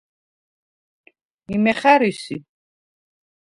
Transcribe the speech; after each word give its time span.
იმე 1.55 1.73
ხა̈რი 1.79 2.11
სი? 2.21 2.35